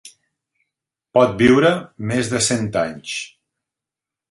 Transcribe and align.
Pot 1.17 1.35
viure 1.43 1.71
més 2.13 2.33
de 2.33 2.41
cent 2.49 2.67
anys. 2.85 3.21